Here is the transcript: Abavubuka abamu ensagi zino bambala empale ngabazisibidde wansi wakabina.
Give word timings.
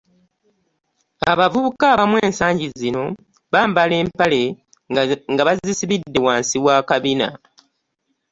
Abavubuka 1.31 1.85
abamu 1.93 2.17
ensagi 2.27 2.67
zino 2.79 3.03
bambala 3.53 3.95
empale 4.03 4.43
ngabazisibidde 5.33 6.19
wansi 6.25 6.57
wakabina. 6.65 7.27